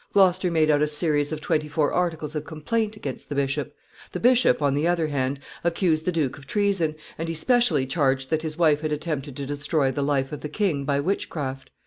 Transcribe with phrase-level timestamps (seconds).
[0.13, 3.75] Gloucester made out a series of twenty four articles of complaint against the bishop.
[4.13, 8.31] The bishop, on the other hand, accused the duke of treason, and he specially charged
[8.31, 11.69] that his wife had attempted to destroy the life of the king by witchcraft.